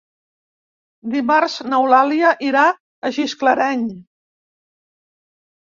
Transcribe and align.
Dimarts 1.15 1.59
n'Eulàlia 1.67 2.33
irà 2.49 2.65
a 2.71 3.13
Gisclareny. 3.21 3.87